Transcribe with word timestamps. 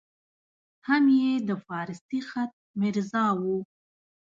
هم 0.87 1.03
یې 1.19 1.31
د 1.47 1.49
فارسي 1.65 2.19
خط 2.29 2.51
میرزا 2.79 3.25
وو. 3.41 3.57